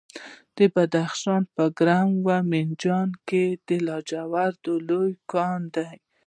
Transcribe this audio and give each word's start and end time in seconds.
د 0.57 0.59
بدخشان 0.75 1.43
په 1.55 1.63
کران 1.77 2.07
او 2.15 2.41
منجان 2.51 3.09
کې 3.27 3.45
د 3.67 3.69
لاجوردو 3.87 4.73
لوی 4.89 5.13
کان 5.31 5.61
دی. 5.75 5.93